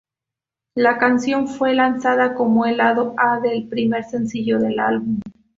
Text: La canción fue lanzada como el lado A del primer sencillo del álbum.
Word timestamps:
La 0.73 0.97
canción 0.97 1.47
fue 1.47 1.75
lanzada 1.75 2.33
como 2.33 2.65
el 2.65 2.77
lado 2.77 3.13
A 3.17 3.39
del 3.39 3.67
primer 3.67 4.03
sencillo 4.03 4.57
del 4.57 4.79
álbum. 4.79 5.19